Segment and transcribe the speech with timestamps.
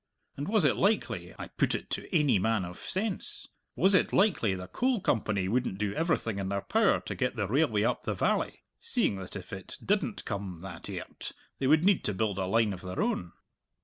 [0.35, 4.55] And was it likely I put it to ainy man of sense was it likely
[4.55, 8.15] the Coal Company wouldn't do everything in their power to get the railway up the
[8.15, 12.47] valley, seeing that if it didn't come that airt they would need to build a
[12.47, 13.33] line of their own?"